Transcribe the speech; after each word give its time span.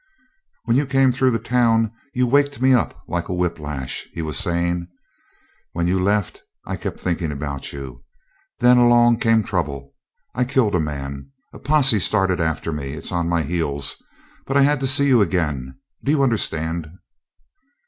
"When 0.65 0.77
you 0.77 0.87
came 0.87 1.11
through 1.11 1.29
the 1.29 1.37
town 1.37 1.91
you 2.15 2.25
waked 2.25 2.59
me 2.59 2.73
up 2.73 3.03
like 3.07 3.29
a 3.29 3.35
whiplash," 3.35 4.07
he 4.13 4.23
was 4.23 4.35
saying. 4.35 4.87
"When 5.73 5.85
you 5.85 5.99
left 6.01 6.41
I 6.65 6.75
kept 6.75 6.99
thinking 6.99 7.31
about 7.31 7.71
you. 7.71 8.03
Then 8.57 8.79
along 8.79 9.19
came 9.19 9.41
a 9.41 9.43
trouble. 9.43 9.93
I 10.33 10.43
killed 10.43 10.73
a 10.73 10.79
man. 10.79 11.29
A 11.53 11.59
posse 11.59 11.99
started 11.99 12.41
after 12.41 12.71
me. 12.73 12.93
It's 12.93 13.11
on 13.11 13.29
my 13.29 13.43
heels, 13.43 14.01
but 14.47 14.57
I 14.57 14.61
had 14.63 14.79
to 14.79 14.87
see 14.87 15.05
you 15.05 15.21
again. 15.21 15.75
Do 16.03 16.11
you 16.11 16.23
understand?" 16.23 16.87